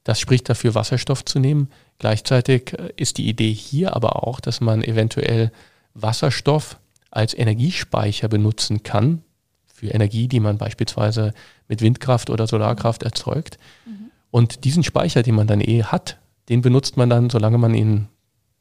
Das 0.03 0.19
spricht 0.19 0.49
dafür, 0.49 0.75
Wasserstoff 0.75 1.25
zu 1.25 1.39
nehmen. 1.39 1.69
Gleichzeitig 1.99 2.73
äh, 2.73 2.93
ist 2.95 3.17
die 3.17 3.27
Idee 3.27 3.53
hier 3.53 3.95
aber 3.95 4.27
auch, 4.27 4.39
dass 4.39 4.61
man 4.61 4.83
eventuell 4.83 5.51
Wasserstoff 5.93 6.79
als 7.11 7.33
Energiespeicher 7.33 8.27
benutzen 8.27 8.83
kann, 8.83 9.23
für 9.65 9.87
Energie, 9.87 10.27
die 10.27 10.39
man 10.39 10.57
beispielsweise 10.57 11.33
mit 11.67 11.81
Windkraft 11.81 12.29
oder 12.29 12.47
Solarkraft 12.47 13.03
erzeugt. 13.03 13.57
Mhm. 13.85 14.08
Und 14.31 14.63
diesen 14.63 14.83
Speicher, 14.83 15.23
den 15.23 15.35
man 15.35 15.47
dann 15.47 15.61
eh 15.61 15.83
hat, 15.83 16.19
den 16.49 16.61
benutzt 16.61 16.97
man 16.97 17.09
dann, 17.09 17.29
solange 17.29 17.57
man 17.57 17.73
ihn 17.73 18.07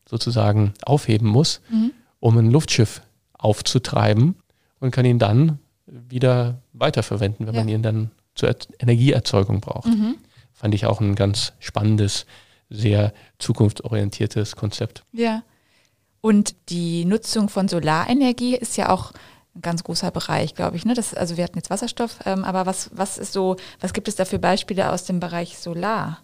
sozusagen 0.08 0.74
aufheben 0.84 1.28
muss, 1.28 1.60
mhm. 1.70 1.92
um 2.20 2.38
ein 2.38 2.50
Luftschiff 2.50 3.02
aufzutreiben 3.34 4.36
und 4.80 4.90
kann 4.90 5.04
ihn 5.04 5.18
dann 5.18 5.58
wieder 5.86 6.62
weiterverwenden, 6.72 7.46
wenn 7.46 7.54
ja. 7.54 7.60
man 7.60 7.68
ihn 7.68 7.82
dann 7.82 8.10
zur 8.34 8.54
Energieerzeugung 8.78 9.60
braucht. 9.60 9.88
Mhm. 9.88 10.16
Fand 10.52 10.74
ich 10.74 10.86
auch 10.86 11.00
ein 11.00 11.14
ganz 11.14 11.52
spannendes, 11.58 12.26
sehr 12.70 13.12
zukunftsorientiertes 13.38 14.56
Konzept. 14.56 15.04
Ja. 15.12 15.42
Und 16.20 16.54
die 16.68 17.04
Nutzung 17.04 17.48
von 17.48 17.68
Solarenergie 17.68 18.56
ist 18.56 18.76
ja 18.76 18.90
auch 18.90 19.12
ein 19.58 19.62
ganz 19.62 19.84
großer 19.84 20.10
Bereich, 20.10 20.54
glaube 20.54 20.76
ich. 20.76 20.84
Ne? 20.84 20.94
Das, 20.94 21.14
also 21.14 21.36
wir 21.36 21.44
hatten 21.44 21.58
jetzt 21.58 21.70
Wasserstoff, 21.70 22.18
ähm, 22.24 22.44
aber 22.44 22.66
was, 22.66 22.90
was 22.94 23.18
ist 23.18 23.32
so, 23.32 23.56
was 23.80 23.92
gibt 23.92 24.08
es 24.08 24.16
da 24.16 24.24
für 24.24 24.38
Beispiele 24.38 24.90
aus 24.90 25.04
dem 25.04 25.20
Bereich 25.20 25.58
Solar? 25.58 26.18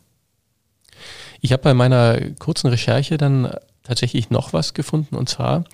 Ich 1.40 1.52
habe 1.52 1.62
bei 1.62 1.74
meiner 1.74 2.18
kurzen 2.38 2.68
Recherche 2.68 3.16
dann 3.16 3.52
tatsächlich 3.82 4.30
noch 4.30 4.52
was 4.52 4.74
gefunden 4.74 5.16
und 5.16 5.28
zwar, 5.28 5.64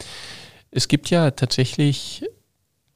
es 0.71 0.88
gibt 0.88 1.11
ja 1.11 1.31
tatsächlich 1.31 2.25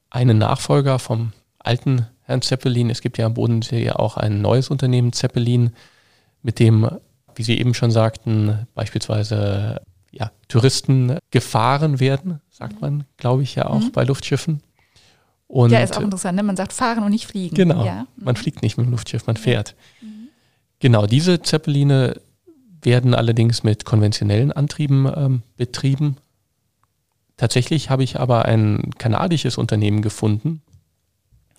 einen 0.09 0.37
Nachfolger 0.37 0.99
vom 0.99 1.33
alten 1.59 2.07
Herrn 2.23 2.41
Zeppelin. 2.41 2.89
Es 2.89 3.01
gibt 3.01 3.17
ja 3.17 3.25
am 3.25 3.33
Bodensee 3.33 3.83
ja 3.83 3.97
auch 3.97 4.17
ein 4.17 4.41
neues 4.41 4.69
Unternehmen, 4.69 5.13
Zeppelin, 5.13 5.71
mit 6.41 6.59
dem, 6.59 6.89
wie 7.35 7.43
Sie 7.43 7.59
eben 7.59 7.73
schon 7.73 7.91
sagten, 7.91 8.67
beispielsweise 8.73 9.81
ja, 10.15 10.31
Touristen 10.47 11.17
gefahren 11.29 11.99
werden, 11.99 12.41
sagt 12.49 12.81
man, 12.81 13.03
glaube 13.17 13.43
ich, 13.43 13.55
ja 13.55 13.67
auch 13.67 13.81
mhm. 13.81 13.91
bei 13.91 14.03
Luftschiffen. 14.05 14.61
Und 15.47 15.71
ja, 15.71 15.79
ist 15.79 15.95
auch 15.97 16.01
interessant, 16.01 16.37
ne? 16.37 16.43
man 16.43 16.55
sagt 16.55 16.73
fahren 16.73 17.03
und 17.03 17.11
nicht 17.11 17.27
fliegen. 17.27 17.55
Genau, 17.55 17.85
ja. 17.85 18.07
man 18.15 18.35
fliegt 18.35 18.61
nicht 18.61 18.77
mit 18.77 18.87
dem 18.87 18.91
Luftschiff, 18.91 19.27
man 19.27 19.37
fährt. 19.37 19.75
Mhm. 20.01 20.29
Genau, 20.79 21.05
diese 21.05 21.41
Zeppeline 21.41 22.19
werden 22.81 23.13
allerdings 23.13 23.63
mit 23.63 23.85
konventionellen 23.85 24.51
Antrieben 24.51 25.11
ähm, 25.15 25.43
betrieben. 25.57 26.17
Tatsächlich 27.37 27.89
habe 27.89 28.03
ich 28.03 28.19
aber 28.19 28.45
ein 28.45 28.91
kanadisches 28.97 29.57
Unternehmen 29.57 30.01
gefunden, 30.01 30.61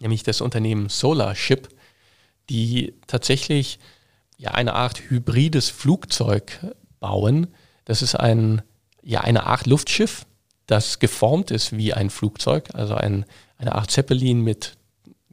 nämlich 0.00 0.22
das 0.22 0.40
Unternehmen 0.40 0.88
Solarship, 0.88 1.68
die 2.48 2.94
tatsächlich 3.06 3.78
ja 4.38 4.52
eine 4.52 4.75
Art 4.75 5.10
hybrides 5.10 5.68
Flugzeug 5.68 6.58
bauen. 7.00 7.48
Das 7.87 8.02
ist 8.02 8.14
ein, 8.14 8.61
ja, 9.02 9.23
eine 9.23 9.47
Art 9.47 9.66
Luftschiff, 9.66 10.26
das 10.66 10.99
geformt 10.99 11.50
ist 11.50 11.75
wie 11.76 11.95
ein 11.95 12.11
Flugzeug, 12.11 12.69
also 12.75 12.95
ein, 12.95 13.25
eine 13.57 13.75
Art 13.75 13.90
Zeppelin 13.90 14.43
mit, 14.43 14.76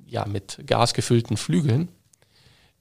ja, 0.06 0.26
mit 0.26 0.60
gasgefüllten 0.66 1.36
Flügeln, 1.36 1.90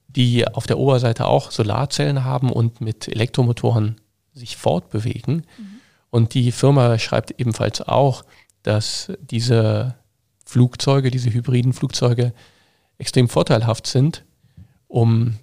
die 0.07 0.47
auf 0.47 0.67
der 0.67 0.79
Oberseite 0.79 1.27
auch 1.27 1.51
Solarzellen 1.51 2.25
haben 2.25 2.53
und 2.53 2.81
mit 2.81 3.09
Elektromotoren 3.09 3.97
sich 4.35 4.57
fortbewegen. 4.57 5.47
Mhm. 5.59 5.67
Und 6.11 6.35
die 6.35 6.53
Firma 6.53 6.99
schreibt 6.99 7.41
ebenfalls 7.41 7.81
auch, 7.81 8.25
dass 8.63 9.11
diese 9.21 9.97
Flugzeuge, 10.45 11.11
diese 11.11 11.33
hybriden 11.33 11.73
Flugzeuge 11.73 12.35
extrem 12.99 13.31
vorteilhaft 13.31 13.87
sind, 13.87 14.25
um 14.87 15.39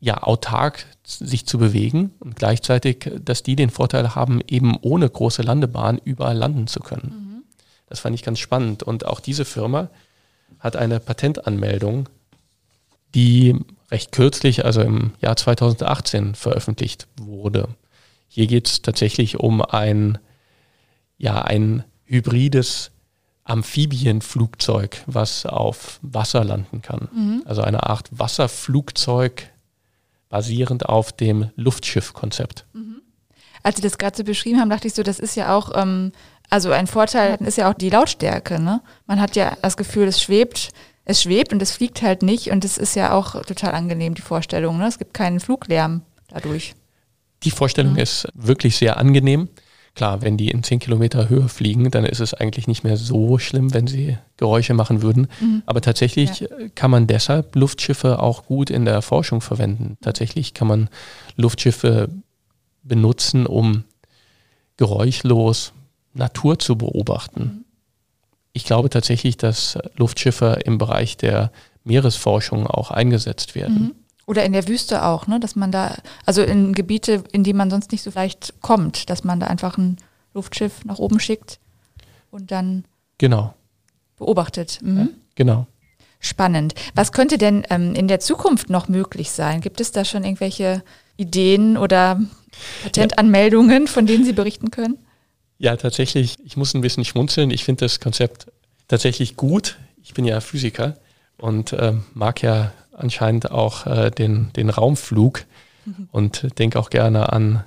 ja, 0.00 0.22
autark 0.22 0.86
sich 1.04 1.46
zu 1.46 1.58
bewegen 1.58 2.12
und 2.18 2.36
gleichzeitig, 2.36 3.10
dass 3.20 3.42
die 3.42 3.56
den 3.56 3.70
Vorteil 3.70 4.14
haben, 4.14 4.40
eben 4.46 4.76
ohne 4.80 5.08
große 5.08 5.42
Landebahn 5.42 6.00
überall 6.04 6.36
landen 6.36 6.66
zu 6.66 6.80
können. 6.80 7.08
Mhm. 7.08 7.42
Das 7.86 8.00
fand 8.00 8.14
ich 8.14 8.22
ganz 8.22 8.38
spannend. 8.38 8.82
Und 8.82 9.06
auch 9.06 9.20
diese 9.20 9.44
Firma 9.44 9.88
hat 10.58 10.76
eine 10.76 11.00
Patentanmeldung, 11.00 12.08
die 13.14 13.58
recht 13.90 14.12
kürzlich, 14.12 14.64
also 14.64 14.82
im 14.82 15.12
Jahr 15.20 15.36
2018, 15.36 16.34
veröffentlicht 16.34 17.06
wurde. 17.20 17.68
Hier 18.28 18.46
geht 18.46 18.66
es 18.66 18.82
tatsächlich 18.82 19.38
um 19.38 19.62
ein, 19.62 20.18
ja, 21.16 21.40
ein 21.42 21.84
hybrides 22.04 22.90
Amphibienflugzeug, 23.44 25.04
was 25.06 25.46
auf 25.46 26.00
Wasser 26.02 26.44
landen 26.44 26.82
kann. 26.82 27.08
Mhm. 27.14 27.42
Also 27.46 27.62
eine 27.62 27.84
Art 27.84 28.08
Wasserflugzeug 28.10 29.48
basierend 30.28 30.86
auf 30.86 31.12
dem 31.12 31.50
Luftschiffkonzept. 31.56 32.66
Mhm. 32.72 33.02
Als 33.62 33.76
Sie 33.76 33.82
das 33.82 33.98
gerade 33.98 34.16
so 34.16 34.24
beschrieben 34.24 34.60
haben, 34.60 34.70
dachte 34.70 34.86
ich 34.86 34.94
so, 34.94 35.02
das 35.02 35.18
ist 35.18 35.34
ja 35.34 35.56
auch, 35.56 35.72
ähm, 35.74 36.12
also 36.50 36.70
ein 36.70 36.86
Vorteil 36.86 37.36
ist 37.40 37.58
ja 37.58 37.70
auch 37.70 37.74
die 37.74 37.90
Lautstärke. 37.90 38.60
Ne? 38.60 38.80
Man 39.06 39.20
hat 39.20 39.36
ja 39.36 39.56
das 39.62 39.76
Gefühl, 39.76 40.06
es 40.06 40.22
schwebt, 40.22 40.70
es 41.04 41.22
schwebt 41.22 41.52
und 41.52 41.62
es 41.62 41.72
fliegt 41.72 42.02
halt 42.02 42.22
nicht 42.22 42.50
und 42.50 42.64
es 42.64 42.78
ist 42.78 42.94
ja 42.94 43.12
auch 43.12 43.42
total 43.42 43.74
angenehm, 43.74 44.14
die 44.14 44.22
Vorstellung. 44.22 44.78
Ne? 44.78 44.86
Es 44.86 44.98
gibt 44.98 45.14
keinen 45.14 45.40
Fluglärm 45.40 46.02
dadurch. 46.28 46.74
Die 47.42 47.50
Vorstellung 47.50 47.92
mhm. 47.92 47.98
ist 47.98 48.28
wirklich 48.34 48.76
sehr 48.76 48.96
angenehm. 48.96 49.48
Klar, 49.96 50.20
wenn 50.20 50.36
die 50.36 50.50
in 50.50 50.62
10 50.62 50.78
Kilometer 50.78 51.30
Höhe 51.30 51.48
fliegen, 51.48 51.90
dann 51.90 52.04
ist 52.04 52.20
es 52.20 52.34
eigentlich 52.34 52.68
nicht 52.68 52.84
mehr 52.84 52.98
so 52.98 53.38
schlimm, 53.38 53.72
wenn 53.72 53.86
sie 53.86 54.18
Geräusche 54.36 54.74
machen 54.74 55.00
würden. 55.00 55.26
Mhm. 55.40 55.62
Aber 55.64 55.80
tatsächlich 55.80 56.40
ja. 56.40 56.48
kann 56.74 56.90
man 56.90 57.06
deshalb 57.06 57.56
Luftschiffe 57.56 58.20
auch 58.20 58.44
gut 58.44 58.68
in 58.68 58.84
der 58.84 59.00
Forschung 59.00 59.40
verwenden. 59.40 59.96
Tatsächlich 60.02 60.52
kann 60.52 60.68
man 60.68 60.90
Luftschiffe 61.36 62.10
benutzen, 62.82 63.46
um 63.46 63.84
geräuschlos 64.76 65.72
Natur 66.12 66.58
zu 66.58 66.76
beobachten. 66.76 67.40
Mhm. 67.40 67.64
Ich 68.52 68.64
glaube 68.64 68.90
tatsächlich, 68.90 69.38
dass 69.38 69.78
Luftschiffe 69.96 70.58
im 70.66 70.76
Bereich 70.76 71.16
der 71.16 71.50
Meeresforschung 71.84 72.66
auch 72.66 72.90
eingesetzt 72.90 73.54
werden. 73.54 73.78
Mhm. 73.78 73.94
Oder 74.26 74.44
in 74.44 74.52
der 74.52 74.66
Wüste 74.66 75.04
auch, 75.04 75.28
ne? 75.28 75.38
dass 75.38 75.54
man 75.54 75.70
da, 75.70 75.96
also 76.24 76.42
in 76.42 76.72
Gebiete, 76.72 77.22
in 77.30 77.44
die 77.44 77.52
man 77.52 77.70
sonst 77.70 77.92
nicht 77.92 78.02
so 78.02 78.10
leicht 78.12 78.54
kommt, 78.60 79.08
dass 79.08 79.22
man 79.22 79.38
da 79.38 79.46
einfach 79.46 79.78
ein 79.78 79.98
Luftschiff 80.34 80.84
nach 80.84 80.98
oben 80.98 81.20
schickt 81.20 81.60
und 82.30 82.50
dann 82.50 82.84
genau. 83.18 83.54
beobachtet. 84.18 84.80
Mhm. 84.82 84.98
Ja, 84.98 85.08
genau. 85.36 85.66
Spannend. 86.18 86.74
Was 86.94 87.12
könnte 87.12 87.38
denn 87.38 87.64
ähm, 87.70 87.94
in 87.94 88.08
der 88.08 88.20
Zukunft 88.20 88.68
noch 88.68 88.88
möglich 88.88 89.30
sein? 89.30 89.60
Gibt 89.60 89.80
es 89.80 89.92
da 89.92 90.04
schon 90.04 90.24
irgendwelche 90.24 90.82
Ideen 91.16 91.76
oder 91.76 92.20
Patentanmeldungen, 92.82 93.86
von 93.86 94.06
denen 94.06 94.24
Sie 94.24 94.32
berichten 94.32 94.70
können? 94.70 94.98
Ja, 95.58 95.76
tatsächlich. 95.76 96.36
Ich 96.44 96.56
muss 96.56 96.74
ein 96.74 96.80
bisschen 96.80 97.04
schmunzeln. 97.04 97.50
Ich 97.50 97.64
finde 97.64 97.84
das 97.84 98.00
Konzept 98.00 98.46
tatsächlich 98.88 99.36
gut. 99.36 99.78
Ich 100.02 100.14
bin 100.14 100.24
ja 100.24 100.40
Physiker 100.40 100.96
und 101.38 101.72
äh, 101.72 101.94
mag 102.14 102.42
ja 102.42 102.72
anscheinend 102.96 103.50
auch 103.50 103.86
äh, 103.86 104.10
den, 104.10 104.52
den 104.54 104.70
Raumflug 104.70 105.44
mhm. 105.84 106.08
und 106.12 106.58
denke 106.58 106.78
auch 106.78 106.90
gerne 106.90 107.32
an 107.32 107.64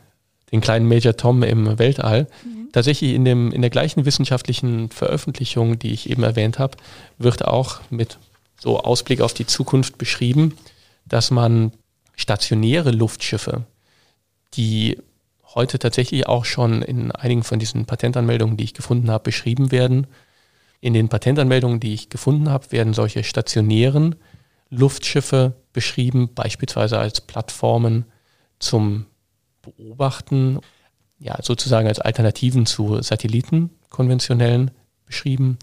den 0.52 0.62
kleinen 0.62 0.88
Major 0.88 1.16
Tom 1.16 1.44
im 1.44 1.80
Weltall. 1.80 2.28
Mhm. 2.44 2.70
Tatsächlich 2.72 3.14
in, 3.14 3.26
dem, 3.26 3.52
in 3.52 3.62
der 3.62 3.70
gleichen 3.70 4.06
wissenschaftlichen 4.06 4.90
Veröffentlichung, 4.90 5.80
die 5.80 5.92
ich 5.92 6.10
eben 6.10 6.24
erwähnt 6.24 6.60
habe, 6.60 6.78
wird 7.18 7.46
auch 7.46 7.82
mit 7.90 8.18
so 8.60 8.80
Ausblick 8.80 9.22
auf 9.22 9.34
die 9.34 9.46
Zukunft 9.46 9.98
beschrieben, 9.98 10.58
dass 11.06 11.32
man 11.32 11.72
stationäre 12.16 12.92
Luftschiffe, 12.92 13.64
die 14.54 14.98
heute 15.56 15.80
tatsächlich 15.80 16.28
auch 16.28 16.46
schon 16.46 16.82
in 16.82 17.12
einigen 17.12 17.44
von 17.44 17.60
diesen 17.60 17.86
Patentanmeldungen, 17.86 18.58
die 18.58 18.66
ich 18.66 18.74
gefunden 18.74 19.10
habe, 19.10 19.24
beschrieben 19.24 19.72
werden. 19.72 20.08
In 20.82 20.94
den 20.94 21.10
Patentanmeldungen, 21.10 21.80
die 21.80 21.94
ich 21.94 22.10
gefunden 22.10 22.50
habe, 22.50 22.72
werden 22.72 22.94
solche 22.94 23.24
stationären 23.24 24.16
Luftschiffe 24.70 25.56
beschrieben, 25.74 26.34
beispielsweise 26.34 27.00
als 27.00 27.22
Plattformen 27.22 28.06
zum 28.60 29.06
Beobachten, 29.62 30.60
ja, 31.20 31.38
sozusagen 31.42 31.88
als 31.88 32.00
Alternativen 32.00 32.66
zu 32.66 33.02
Satelliten 33.02 33.72
konventionellen 33.90 34.72
beschrieben 35.06 35.58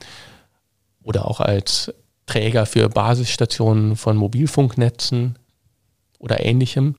oder 1.02 1.26
auch 1.28 1.40
als 1.40 1.92
Träger 2.26 2.66
für 2.66 2.88
Basisstationen 2.88 3.96
von 3.96 4.16
Mobilfunknetzen 4.16 5.38
oder 6.18 6.44
ähnlichem. 6.44 6.96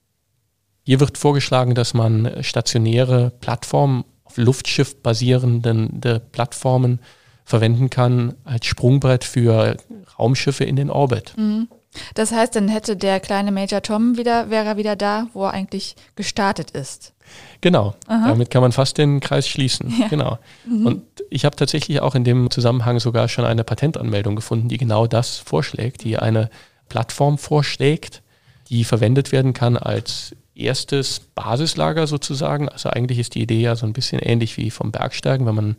Hier 0.84 1.02
wird 1.02 1.18
vorgeschlagen, 1.18 1.76
dass 1.76 1.94
man 1.94 2.44
stationäre 2.44 3.32
Plattformen, 3.42 4.06
auf 4.24 4.38
Luftschiff 4.38 5.02
basierende 5.02 6.22
Plattformen 6.32 7.02
verwenden 7.44 7.90
kann 7.90 8.36
als 8.44 8.66
Sprungbrett 8.66 9.24
für 9.24 9.78
Raumschiffe 10.18 10.64
in 10.64 10.76
den 10.76 10.90
Orbit. 10.90 11.34
Mhm. 11.38 11.68
Das 12.16 12.32
heißt, 12.32 12.56
dann 12.56 12.68
hätte 12.68 12.96
der 12.96 13.20
kleine 13.20 13.52
Major 13.52 13.82
Tom 13.82 14.18
wieder, 14.18 14.50
wäre 14.50 14.66
er 14.66 14.78
wieder 14.78 14.96
da, 14.96 15.28
wo 15.34 15.46
er 15.46 15.52
eigentlich 15.52 15.96
gestartet 16.16 16.72
ist. 16.72 17.14
Genau, 17.62 17.96
Aha. 18.08 18.30
damit 18.30 18.50
kann 18.52 18.62
man 18.62 18.72
fast 18.72 18.98
den 18.98 19.20
Kreis 19.20 19.48
schließen. 19.48 19.94
Ja. 20.00 20.08
Genau. 20.08 20.40
Mhm. 20.66 20.86
Und 20.86 21.04
ich 21.30 21.44
habe 21.44 21.56
tatsächlich 21.56 22.00
auch 22.02 22.16
in 22.16 22.24
dem 22.24 22.50
Zusammenhang 22.52 23.00
sogar 23.00 23.28
schon 23.28 23.46
eine 23.46 23.64
Patentanmeldung 23.64 24.36
gefunden, 24.36 24.70
die 24.70 24.78
genau 24.78 25.08
das 25.08 25.38
vorschlägt, 25.38 26.04
die 26.04 26.18
eine 26.18 26.50
Plattform 26.88 27.38
vorschlägt, 27.38 28.22
die 28.70 28.84
verwendet 28.84 29.32
werden 29.32 29.54
kann 29.54 29.76
als 29.76 30.36
erstes 30.56 31.20
Basislager 31.20 32.08
sozusagen. 32.08 32.70
Also 32.70 32.90
eigentlich 32.90 33.20
ist 33.20 33.36
die 33.36 33.42
Idee 33.42 33.62
ja 33.62 33.76
so 33.76 33.86
ein 33.86 33.94
bisschen 33.94 34.20
ähnlich 34.20 34.58
wie 34.58 34.72
vom 34.72 34.92
Bergsteigen, 34.92 35.46
wenn 35.46 35.56
man 35.56 35.76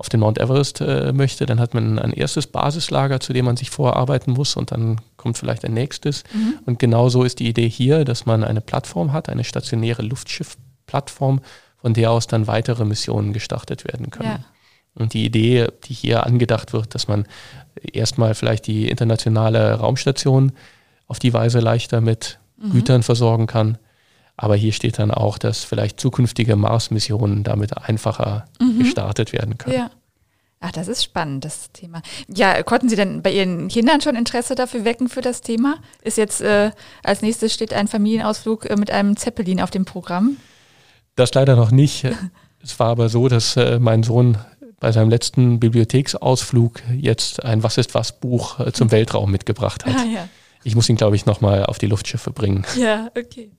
auf 0.00 0.08
den 0.08 0.20
Mount 0.20 0.38
Everest 0.38 0.80
äh, 0.80 1.12
möchte, 1.12 1.44
dann 1.44 1.60
hat 1.60 1.74
man 1.74 1.98
ein 1.98 2.14
erstes 2.14 2.46
Basislager, 2.46 3.20
zu 3.20 3.34
dem 3.34 3.44
man 3.44 3.58
sich 3.58 3.68
vorarbeiten 3.68 4.32
muss 4.32 4.56
und 4.56 4.72
dann 4.72 4.98
kommt 5.18 5.36
vielleicht 5.36 5.62
ein 5.62 5.74
nächstes. 5.74 6.24
Mhm. 6.32 6.54
Und 6.64 6.78
genauso 6.78 7.22
ist 7.22 7.38
die 7.38 7.46
Idee 7.46 7.68
hier, 7.68 8.06
dass 8.06 8.24
man 8.24 8.42
eine 8.42 8.62
Plattform 8.62 9.12
hat, 9.12 9.28
eine 9.28 9.44
stationäre 9.44 10.00
Luftschiffplattform, 10.00 11.42
von 11.76 11.92
der 11.92 12.12
aus 12.12 12.26
dann 12.26 12.46
weitere 12.46 12.86
Missionen 12.86 13.34
gestartet 13.34 13.84
werden 13.84 14.08
können. 14.08 14.38
Ja. 14.40 14.44
Und 14.94 15.12
die 15.12 15.26
Idee, 15.26 15.66
die 15.84 15.92
hier 15.92 16.24
angedacht 16.24 16.72
wird, 16.72 16.94
dass 16.94 17.06
man 17.06 17.26
erstmal 17.92 18.34
vielleicht 18.34 18.66
die 18.68 18.88
internationale 18.88 19.74
Raumstation 19.74 20.52
auf 21.08 21.18
die 21.18 21.34
Weise 21.34 21.60
leichter 21.60 22.00
mit 22.00 22.38
mhm. 22.56 22.70
Gütern 22.70 23.02
versorgen 23.02 23.46
kann. 23.46 23.76
Aber 24.42 24.56
hier 24.56 24.72
steht 24.72 24.98
dann 24.98 25.10
auch, 25.10 25.36
dass 25.36 25.64
vielleicht 25.64 26.00
zukünftige 26.00 26.56
Mars-Missionen 26.56 27.44
damit 27.44 27.76
einfacher 27.76 28.46
mhm. 28.58 28.78
gestartet 28.78 29.34
werden 29.34 29.58
können. 29.58 29.76
Ja. 29.76 29.90
Ach, 30.60 30.72
das 30.72 30.88
ist 30.88 31.04
spannend, 31.04 31.44
das 31.44 31.72
Thema. 31.72 32.00
Ja, 32.26 32.62
konnten 32.62 32.88
Sie 32.88 32.96
denn 32.96 33.20
bei 33.20 33.32
Ihren 33.32 33.68
Kindern 33.68 34.00
schon 34.00 34.16
Interesse 34.16 34.54
dafür 34.54 34.86
wecken 34.86 35.10
für 35.10 35.20
das 35.20 35.42
Thema? 35.42 35.76
Ist 36.02 36.16
jetzt 36.16 36.40
äh, 36.40 36.70
als 37.02 37.20
nächstes 37.20 37.52
steht 37.52 37.74
ein 37.74 37.86
Familienausflug 37.86 38.68
äh, 38.68 38.76
mit 38.76 38.90
einem 38.90 39.14
Zeppelin 39.18 39.60
auf 39.60 39.70
dem 39.70 39.84
Programm? 39.84 40.38
Das 41.16 41.34
leider 41.34 41.54
noch 41.54 41.70
nicht. 41.70 42.06
es 42.62 42.78
war 42.78 42.88
aber 42.88 43.10
so, 43.10 43.28
dass 43.28 43.56
äh, 43.56 43.78
mein 43.78 44.02
Sohn 44.02 44.38
bei 44.80 44.90
seinem 44.90 45.10
letzten 45.10 45.60
Bibliotheksausflug 45.60 46.80
jetzt 46.96 47.44
ein 47.44 47.62
Was 47.62 47.76
ist 47.76 47.94
was 47.94 48.18
Buch 48.18 48.58
äh, 48.58 48.72
zum 48.72 48.90
Weltraum 48.90 49.30
mitgebracht 49.30 49.84
hat. 49.84 49.96
Ah, 49.96 50.04
ja. 50.04 50.28
Ich 50.64 50.74
muss 50.74 50.88
ihn, 50.88 50.96
glaube 50.96 51.16
ich, 51.16 51.26
nochmal 51.26 51.66
auf 51.66 51.78
die 51.78 51.86
Luftschiffe 51.86 52.30
bringen. 52.30 52.64
Ja, 52.78 53.10
okay. 53.18 53.50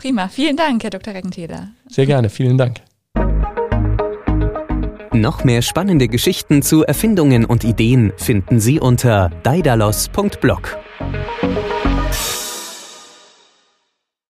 Prima. 0.00 0.28
Vielen 0.28 0.56
Dank, 0.56 0.82
Herr 0.82 0.90
Dr. 0.90 1.12
Reckentheder. 1.12 1.68
Sehr 1.86 2.06
gerne. 2.06 2.30
Vielen 2.30 2.56
Dank. 2.56 2.78
Noch 5.12 5.44
mehr 5.44 5.60
spannende 5.60 6.08
Geschichten 6.08 6.62
zu 6.62 6.84
Erfindungen 6.84 7.44
und 7.44 7.64
Ideen 7.64 8.14
finden 8.16 8.60
Sie 8.60 8.80
unter 8.80 9.30
daidalos.blog. 9.42 10.78